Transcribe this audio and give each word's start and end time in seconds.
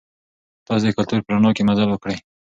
تاسي 0.65 0.83
د 0.87 0.91
کلتور 0.97 1.19
په 1.23 1.29
رڼا 1.33 1.51
کې 1.55 1.65
مزل 1.69 1.87
وکړئ. 1.91 2.17